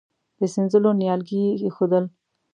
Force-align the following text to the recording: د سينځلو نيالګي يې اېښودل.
د 0.39 0.41
سينځلو 0.53 0.89
نيالګي 0.99 1.37
يې 1.45 1.53
اېښودل. 1.63 2.05